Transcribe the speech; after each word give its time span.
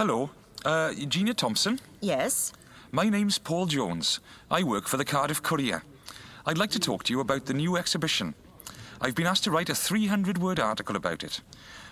Hello. 0.00 0.30
Uh, 0.64 0.94
Gina 0.94 1.34
Thompson? 1.34 1.78
Yes? 2.00 2.54
My 2.90 3.10
name's 3.10 3.36
Paul 3.36 3.66
Jones. 3.66 4.20
I 4.50 4.62
work 4.62 4.88
for 4.88 4.96
the 4.96 5.04
Cardiff 5.04 5.42
Courier. 5.42 5.82
I'd 6.46 6.56
like 6.56 6.70
to 6.70 6.78
talk 6.78 7.04
to 7.04 7.12
you 7.12 7.20
about 7.20 7.44
the 7.44 7.52
new 7.52 7.76
exhibition. 7.76 8.34
I've 9.02 9.14
been 9.14 9.26
asked 9.26 9.44
to 9.44 9.50
write 9.50 9.68
a 9.68 9.74
300 9.74 10.38
word 10.38 10.58
article 10.58 10.96
about 10.96 11.22
it. 11.22 11.42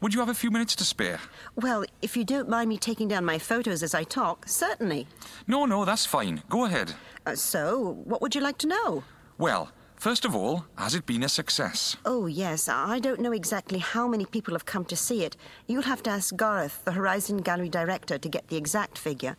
Would 0.00 0.14
you 0.14 0.18
have 0.18 0.28
a 0.28 0.34
few 0.34 0.50
minutes 0.50 0.74
to 0.74 0.84
spare? 0.84 1.20
Well, 1.54 1.84
if 2.02 2.16
you 2.16 2.24
don't 2.24 2.48
mind 2.48 2.70
me 2.70 2.76
taking 2.76 3.06
down 3.06 3.24
my 3.24 3.38
photos 3.38 3.84
as 3.84 3.94
I 3.94 4.02
talk, 4.02 4.48
certainly. 4.48 5.06
No, 5.46 5.64
no, 5.64 5.84
that's 5.84 6.04
fine. 6.04 6.42
Go 6.48 6.64
ahead. 6.64 6.94
Uh, 7.24 7.36
so, 7.36 7.98
what 8.02 8.20
would 8.20 8.34
you 8.34 8.40
like 8.40 8.58
to 8.58 8.66
know? 8.66 9.04
Well, 9.38 9.70
first 10.02 10.24
of 10.24 10.34
all, 10.34 10.64
has 10.74 10.96
it 10.96 11.06
been 11.06 11.22
a 11.22 11.28
success? 11.28 11.96
Oh, 12.04 12.26
yes. 12.26 12.68
I 12.68 12.98
don't 12.98 13.20
know 13.20 13.30
exactly 13.30 13.78
how 13.78 14.08
many 14.08 14.26
people 14.26 14.52
have 14.54 14.66
come 14.66 14.84
to 14.86 14.96
see 14.96 15.24
it. 15.24 15.36
You'll 15.68 15.82
have 15.82 16.02
to 16.02 16.10
ask 16.10 16.36
Gareth, 16.36 16.84
the 16.84 16.90
Horizon 16.90 17.36
Gallery 17.36 17.68
director, 17.68 18.18
to 18.18 18.28
get 18.28 18.48
the 18.48 18.56
exact 18.56 18.98
figure. 18.98 19.36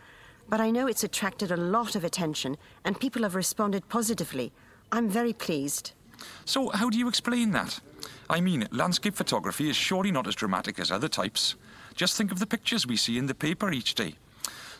But 0.48 0.62
I 0.62 0.72
know 0.72 0.88
it's 0.88 1.04
attracted 1.04 1.52
a 1.52 1.58
lot 1.58 1.98
of 1.98 2.06
attention, 2.06 2.56
and 2.86 2.98
people 2.98 3.24
have 3.24 3.36
responded 3.36 3.90
positively. 3.90 4.54
I'm 4.90 5.10
very 5.10 5.34
pleased. 5.34 5.92
So, 6.46 6.70
how 6.70 6.90
do 6.90 6.98
you 6.98 7.10
explain 7.10 7.52
that? 7.52 7.82
I 8.30 8.40
mean, 8.40 8.66
landscape 8.72 9.16
photography 9.16 9.70
is 9.70 9.76
surely 9.76 10.12
not 10.12 10.28
as 10.28 10.36
dramatic 10.36 10.80
as 10.80 10.92
other 10.92 11.10
types. 11.10 11.56
Just 11.94 12.16
think 12.16 12.32
of 12.32 12.40
the 12.40 12.48
pictures 12.48 12.88
we 12.88 12.96
see 12.96 13.18
in 13.18 13.28
the 13.28 13.36
paper 13.36 13.70
each 13.74 13.96
day. 13.96 14.16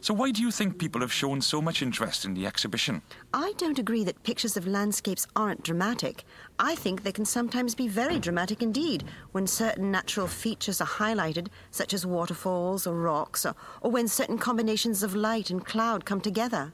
So, 0.04 0.14
why 0.14 0.32
do 0.32 0.42
you 0.42 0.52
think 0.52 0.80
people 0.80 1.00
have 1.00 1.14
shown 1.14 1.40
so 1.40 1.62
much 1.62 1.82
interest 1.82 2.26
in 2.26 2.34
the 2.34 2.46
exhibition? 2.46 3.04
I 3.34 3.54
don't 3.56 3.80
agree 3.80 4.04
that 4.04 4.22
pictures 4.24 4.58
of 4.58 4.68
landscapes 4.68 5.26
aren't 5.34 5.64
dramatic. 5.64 6.26
I 6.60 6.76
think 6.76 7.04
they 7.04 7.14
can 7.14 7.24
sometimes 7.24 7.74
be 7.74 7.88
very 7.88 8.20
dramatic 8.20 8.62
indeed 8.62 9.06
when 9.32 9.48
certain 9.48 9.92
natural 9.92 10.28
features 10.28 10.82
are 10.82 10.88
highlighted, 11.00 11.48
such 11.72 11.94
as 11.94 12.06
waterfalls 12.06 12.86
or 12.86 12.96
rocks, 12.96 13.46
or, 13.46 13.56
or 13.80 13.92
when 13.92 14.10
certain 14.10 14.38
combinations 14.38 15.04
of 15.04 15.16
light 15.16 15.50
and 15.50 15.66
cloud 15.66 16.04
come 16.04 16.20
together. 16.20 16.74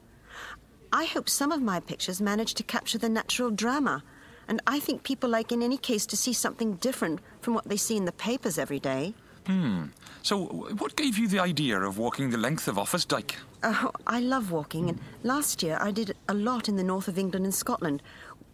I 0.91 1.05
hope 1.05 1.29
some 1.29 1.51
of 1.51 1.61
my 1.61 1.79
pictures 1.79 2.19
manage 2.19 2.55
to 2.55 2.63
capture 2.63 2.97
the 2.97 3.09
natural 3.09 3.51
drama, 3.51 4.03
and 4.47 4.59
I 4.65 4.79
think 4.79 5.03
people 5.03 5.29
like, 5.29 5.51
in 5.51 5.61
any 5.61 5.77
case, 5.77 6.07
to 6.07 6.17
see 6.17 6.33
something 6.33 6.77
different 6.77 7.19
from 7.41 7.53
what 7.53 7.69
they 7.69 7.77
see 7.77 7.95
in 7.95 8.05
the 8.05 8.11
papers 8.11 8.57
every 8.57 8.79
day. 8.79 9.13
Hmm. 9.49 9.85
So, 10.21 10.45
what 10.77 10.95
gave 10.95 11.17
you 11.17 11.27
the 11.27 11.39
idea 11.39 11.79
of 11.79 11.97
walking 11.97 12.29
the 12.29 12.37
length 12.37 12.67
of 12.67 12.77
Offa's 12.77 13.03
Dyke? 13.03 13.35
Oh, 13.63 13.89
I 14.05 14.19
love 14.19 14.51
walking, 14.51 14.89
and 14.89 14.99
last 15.23 15.63
year 15.63 15.79
I 15.81 15.89
did 15.89 16.15
a 16.27 16.35
lot 16.35 16.69
in 16.69 16.75
the 16.75 16.83
north 16.83 17.07
of 17.07 17.17
England 17.17 17.45
and 17.45 17.55
Scotland, 17.55 18.03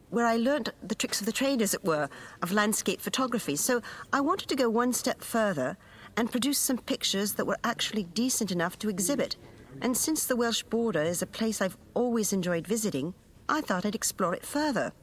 where 0.10 0.26
I 0.26 0.38
learnt 0.38 0.70
the 0.82 0.96
tricks 0.96 1.20
of 1.20 1.26
the 1.26 1.34
trade, 1.34 1.62
as 1.62 1.74
it 1.74 1.84
were, 1.84 2.08
of 2.42 2.54
landscape 2.54 3.02
photography. 3.02 3.58
So 3.58 3.82
I 4.14 4.22
wanted 4.22 4.48
to 4.48 4.56
go 4.56 4.70
one 4.70 4.94
step 4.94 5.22
further 5.22 5.76
and 6.16 6.32
produce 6.32 6.60
some 6.60 6.78
pictures 6.78 7.34
that 7.34 7.46
were 7.46 7.60
actually 7.66 8.06
decent 8.06 8.50
enough 8.50 8.80
to 8.80 8.88
exhibit. 8.88 9.36
And 9.82 9.98
since 9.98 10.26
the 10.26 10.38
Welsh 10.38 10.64
border 10.64 11.02
is 11.02 11.22
a 11.22 11.28
place 11.28 11.60
I've 11.62 11.78
always 11.94 12.32
enjoyed 12.32 12.68
visiting, 12.68 13.16
I 13.50 13.60
thought 13.60 13.86
I'd 13.86 13.96
explore 13.96 14.34
it 14.34 14.46
further. 14.46 14.94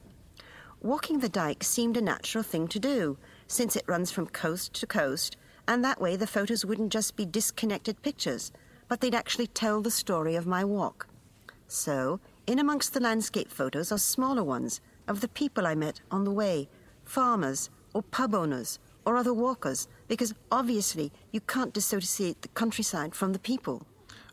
Walking 0.81 1.19
the 1.19 1.29
dyke 1.29 1.63
seemed 1.63 1.97
a 1.97 2.01
natural 2.01 2.43
thing 2.43 2.67
to 2.69 2.79
do, 2.79 3.19
since 3.45 3.75
it 3.75 3.85
runs 3.85 4.09
from 4.09 4.25
coast 4.25 4.73
to 4.73 4.87
coast, 4.87 5.37
and 5.67 5.83
that 5.83 6.01
way 6.01 6.15
the 6.15 6.27
photos 6.27 6.65
wouldn't 6.65 6.91
just 6.91 7.15
be 7.15 7.25
disconnected 7.25 8.01
pictures, 8.01 8.51
but 8.87 9.01
they'd 9.01 9.15
actually 9.15 9.47
tell 9.47 9.81
the 9.81 9.91
story 9.91 10.35
of 10.35 10.45
my 10.45 10.63
walk. 10.63 11.07
So, 11.67 12.19
in 12.45 12.59
amongst 12.59 12.93
the 12.93 12.99
landscape 12.99 13.49
photos 13.49 13.91
are 13.91 13.97
smaller 13.97 14.43
ones 14.43 14.81
of 15.07 15.21
the 15.21 15.27
people 15.27 15.65
I 15.65 15.75
met 15.75 16.01
on 16.11 16.23
the 16.23 16.31
way 16.31 16.69
farmers, 17.05 17.69
or 17.93 18.01
pub 18.01 18.33
owners, 18.33 18.79
or 19.05 19.17
other 19.17 19.33
walkers, 19.33 19.87
because 20.07 20.33
obviously 20.51 21.11
you 21.31 21.41
can't 21.41 21.73
dissociate 21.73 22.41
the 22.41 22.47
countryside 22.49 23.13
from 23.13 23.33
the 23.33 23.39
people. 23.39 23.85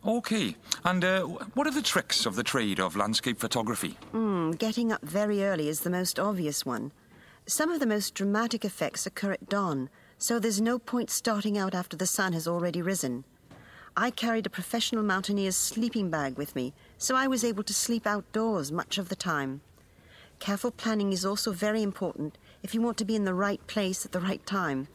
Okay. 0.07 0.57
And 0.85 1.05
uh, 1.05 1.23
what 1.55 1.67
are 1.67 1.73
the 1.73 1.83
tricks 1.83 2.25
of 2.25 2.37
the 2.37 2.43
trade 2.43 2.81
of 2.81 2.97
landscape 2.97 3.39
photography? 3.39 3.99
Mm, 4.15 4.57
getting 4.59 4.93
up 4.93 5.03
very 5.03 5.43
early 5.45 5.69
is 5.69 5.81
the 5.81 5.91
most 5.91 6.19
obvious 6.19 6.65
one. 6.65 6.93
Some 7.47 7.71
of 7.71 7.81
the 7.81 7.87
most 7.87 8.15
dramatic 8.15 8.65
effects 8.65 9.07
occur 9.07 9.33
at 9.33 9.49
dawn, 9.49 9.91
so 10.21 10.39
there's 10.39 10.61
no 10.61 10.79
point 10.79 11.09
starting 11.09 11.57
out 11.57 11.75
after 11.75 11.97
the 11.97 12.07
sun 12.07 12.35
has 12.35 12.47
already 12.47 12.83
risen. 12.83 13.25
I 13.97 14.11
carried 14.11 14.45
a 14.45 14.51
professional 14.51 15.03
mountaineer's 15.03 15.57
sleeping 15.57 16.11
bag 16.11 16.37
with 16.37 16.55
me, 16.55 16.75
so 16.99 17.17
I 17.17 17.27
was 17.27 17.43
able 17.43 17.63
to 17.63 17.73
sleep 17.73 18.07
outdoors 18.07 18.71
much 18.71 18.99
of 18.99 19.09
the 19.09 19.17
time. 19.17 19.63
Careful 20.39 20.73
planning 20.73 21.15
is 21.15 21.25
also 21.25 21.53
very 21.53 21.83
important 21.83 22.37
if 22.63 22.75
you 22.75 22.83
want 22.83 22.99
to 22.99 23.07
be 23.07 23.17
in 23.17 23.25
the 23.25 23.33
right 23.33 23.67
place 23.67 24.05
at 24.05 24.13
the 24.13 24.21
right 24.21 24.45
time. 24.45 24.89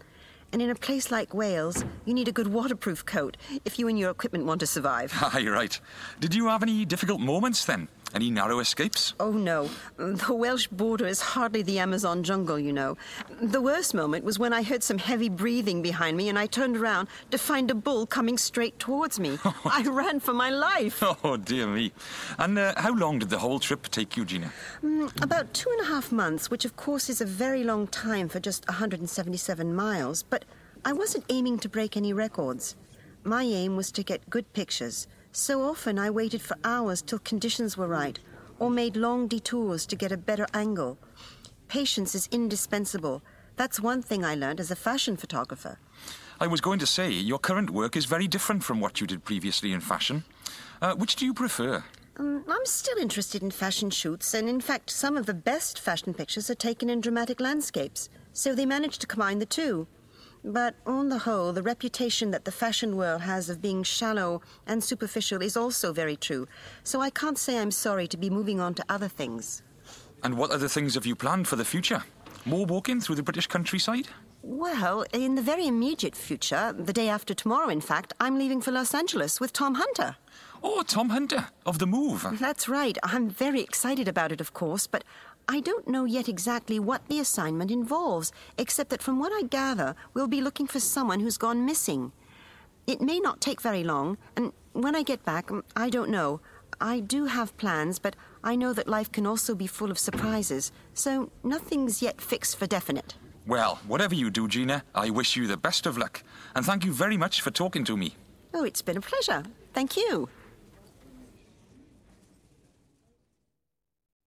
And 0.54 0.62
in 0.62 0.70
a 0.70 0.76
place 0.76 1.10
like 1.10 1.34
Wales, 1.34 1.84
you 2.06 2.14
need 2.14 2.28
a 2.28 2.32
good 2.32 2.48
waterproof 2.48 3.04
coat 3.04 3.36
if 3.66 3.80
you 3.80 3.88
and 3.88 3.98
your 3.98 4.12
equipment 4.12 4.46
want 4.46 4.60
to 4.60 4.68
survive. 4.68 5.12
Ah, 5.22 5.40
you're 5.40 5.54
right. 5.54 5.80
Did 6.20 6.36
you 6.36 6.48
have 6.50 6.62
any 6.62 6.86
difficult 6.86 7.20
moments 7.20 7.66
then? 7.66 7.88
Any 8.16 8.32
narrow 8.32 8.60
escapes? 8.60 9.14
Oh 9.20 9.32
no, 9.32 9.70
the 9.98 10.34
Welsh 10.34 10.68
border 10.68 11.06
is 11.06 11.20
hardly 11.20 11.62
the 11.64 11.80
Amazon 11.80 12.24
jungle, 12.24 12.58
you 12.58 12.72
know. 12.72 12.96
The 13.42 13.60
worst 13.60 13.94
moment 13.94 14.24
was 14.24 14.40
when 14.40 14.54
I 14.54 14.64
heard 14.64 14.84
some 14.84 15.00
heavy 15.00 15.28
breathing 15.28 15.82
behind 15.82 16.16
me 16.16 16.30
and 16.30 16.40
I 16.40 16.46
turned 16.46 16.78
around 16.78 17.10
to 17.32 17.38
find 17.38 17.70
a 17.70 17.76
bull 17.76 18.06
coming 18.06 18.38
straight 18.38 18.80
towards 18.80 19.20
me. 19.20 19.38
I 19.66 19.84
ran 19.84 20.22
for 20.22 20.34
my 20.34 20.50
life. 20.50 21.04
Oh, 21.24 21.38
dear 21.38 21.66
me. 21.66 21.92
And 22.38 22.58
uh, 22.58 22.74
how 22.78 22.94
long 22.94 23.20
did 23.20 23.30
the 23.30 23.40
whole 23.40 23.60
trip 23.60 23.90
take 23.90 24.16
you, 24.16 24.26
Gina? 24.26 24.52
Mm, 24.84 25.24
about 25.24 25.54
two 25.54 25.70
and 25.72 25.82
a 25.82 25.86
half 25.86 26.12
months, 26.12 26.52
which 26.52 26.66
of 26.66 26.76
course 26.76 27.10
is 27.10 27.20
a 27.20 27.26
very 27.26 27.64
long 27.64 27.88
time 27.88 28.30
for 28.30 28.40
just 28.40 28.68
177 28.68 29.76
miles, 29.76 30.24
but 30.24 30.46
I 30.84 30.94
wasn't 30.94 31.26
aiming 31.30 31.60
to 31.60 31.70
break 31.70 31.98
any 31.98 32.14
records. 32.14 32.76
My 33.24 33.44
aim 33.44 33.76
was 33.76 33.92
to 33.94 34.04
get 34.04 34.30
good 34.30 34.52
pictures 34.54 35.08
so 35.36 35.62
often 35.64 36.00
I 36.00 36.10
waited 36.10 36.42
for 36.42 36.56
hours 36.64 37.02
till 37.02 37.20
conditions 37.20 37.78
were 37.78 37.88
right, 37.88 38.18
or 38.58 38.70
made 38.70 38.96
long 38.96 39.28
detours 39.28 39.86
to 39.88 39.96
get 39.96 40.14
a 40.14 40.18
better 40.18 40.48
angle. 40.54 40.98
Patience 41.68 42.16
is 42.16 42.30
indispensable. 42.32 43.22
That's 43.58 43.80
one 43.80 44.02
thing 44.02 44.24
I 44.24 44.36
learned 44.36 44.62
as 44.62 44.72
a 44.72 44.76
fashion 44.78 45.18
photographer. 45.18 45.78
I 46.40 46.48
was 46.48 46.62
going 46.62 46.80
to 46.80 46.88
say, 46.88 47.12
your 47.12 47.40
current 47.40 47.70
work 47.70 47.98
is 47.98 48.06
very 48.06 48.28
different 48.28 48.64
from 48.64 48.80
what 48.80 49.02
you 49.02 49.08
did 49.08 49.26
previously 49.26 49.74
in 49.74 49.82
fashion. 49.82 50.24
Uh, 50.82 50.96
which 50.96 51.18
do 51.18 51.26
you 51.26 51.34
prefer? 51.34 51.84
Um, 52.18 52.46
I'm 52.48 52.66
still 52.66 52.98
interested 52.98 53.44
in 53.44 53.52
fashion 53.52 53.90
shoots, 53.90 54.34
and 54.34 54.48
in 54.48 54.62
fact, 54.62 54.90
some 54.90 55.18
of 55.18 55.26
the 55.26 55.34
best 55.34 55.80
fashion 55.80 56.14
pictures 56.14 56.50
are 56.50 56.56
taken 56.56 56.90
in 56.90 57.02
dramatic 57.02 57.42
landscapes, 57.42 58.10
so 58.32 58.56
they 58.56 58.66
manage 58.66 59.00
to 59.00 59.08
combine 59.08 59.40
the 59.40 59.46
two. 59.46 59.88
But 60.48 60.76
on 60.86 61.10
the 61.10 61.18
whole, 61.18 61.54
the 61.54 61.64
reputation 61.64 62.30
that 62.30 62.46
the 62.46 62.52
fashion 62.52 62.96
world 62.98 63.22
has 63.22 63.50
of 63.50 63.64
being 63.64 63.82
shallow 63.82 64.42
and 64.68 64.84
superficial 64.84 65.42
is 65.42 65.58
also 65.58 65.92
very 65.92 66.16
true. 66.16 66.48
So 66.84 67.02
I 67.02 67.10
can't 67.10 67.40
say 67.40 67.58
I'm 67.58 67.72
sorry 67.72 68.08
to 68.08 68.16
be 68.16 68.30
moving 68.30 68.60
on 68.60 68.76
to 68.76 68.86
other 68.88 69.08
things. 69.08 69.64
And 70.24 70.38
what 70.38 70.52
other 70.52 70.68
things 70.68 70.94
have 70.94 71.06
you 71.08 71.16
planned 71.16 71.48
for 71.48 71.56
the 71.56 71.66
future? 71.66 72.04
More 72.46 72.68
walking 72.68 73.02
through 73.02 73.16
the 73.16 73.24
British 73.24 73.48
countryside? 73.48 74.08
Well, 74.44 75.04
in 75.12 75.34
the 75.34 75.42
very 75.42 75.66
immediate 75.66 76.16
future, 76.16 76.72
the 76.78 76.94
day 76.94 77.10
after 77.10 77.34
tomorrow, 77.34 77.70
in 77.70 77.82
fact, 77.82 78.14
I'm 78.20 78.38
leaving 78.38 78.62
for 78.62 78.72
Los 78.72 78.94
Angeles 78.94 79.40
with 79.40 79.52
Tom 79.52 79.74
Hunter. 79.74 80.16
Oh, 80.62 80.84
Tom 80.84 81.10
Hunter, 81.10 81.48
of 81.66 81.80
The 81.80 81.88
Move. 81.88 82.28
That's 82.40 82.70
right. 82.70 82.96
I'm 83.02 83.30
very 83.32 83.62
excited 83.62 84.08
about 84.08 84.32
it, 84.32 84.40
of 84.40 84.54
course, 84.54 84.86
but 84.86 85.04
I 85.48 85.60
don't 85.60 85.88
know 85.88 86.06
yet 86.06 86.28
exactly 86.28 86.80
what 86.80 87.08
the 87.08 87.20
assignment 87.20 87.70
involves, 87.70 88.32
except 88.58 88.90
that 88.90 89.04
from 89.04 89.20
what 89.20 89.32
I 89.32 89.44
gather, 89.44 89.96
we'll 90.14 90.28
be 90.28 90.42
looking 90.42 90.66
for 90.66 90.80
someone 90.80 91.20
who's 91.20 91.38
gone 91.38 91.66
missing. 91.66 92.12
It 92.88 93.00
may 93.02 93.20
not 93.20 93.42
take 93.42 93.62
very 93.62 93.84
long, 93.84 94.18
and 94.36 94.54
when 94.74 94.96
I 94.96 95.04
get 95.04 95.24
back, 95.24 95.52
um, 95.52 95.64
I 95.76 95.90
don't 95.90 96.10
know. 96.10 96.42
I 96.82 97.00
do 97.00 97.26
have 97.26 97.56
plans, 97.58 98.00
but 98.00 98.16
I 98.44 98.56
know 98.56 98.74
that 98.74 98.88
life 98.88 99.12
can 99.12 99.26
also 99.28 99.56
be 99.56 99.68
full 99.68 99.92
of 99.92 100.00
surprises, 100.00 100.72
so 100.94 101.32
nothing's 101.44 102.02
yet 102.02 102.20
fixed 102.20 102.58
for 102.58 102.66
definite. 102.68 103.16
Well, 103.48 103.80
whatever 103.88 104.16
you 104.16 104.32
do, 104.32 104.48
Gina, 104.48 104.84
I 104.96 105.12
wish 105.12 105.36
you 105.36 105.46
the 105.46 105.58
best 105.58 105.86
of 105.86 105.98
luck, 105.98 106.24
and 106.56 106.66
thank 106.66 106.84
you 106.84 106.92
very 106.92 107.18
much 107.18 107.42
for 107.42 107.52
talking 107.52 107.86
to 107.86 107.96
me. 107.96 108.16
Oh, 108.54 108.64
it's 108.64 108.82
been 108.82 108.98
a 108.98 109.02
pleasure. 109.02 109.44
Thank 109.74 109.96
you. 109.96 110.28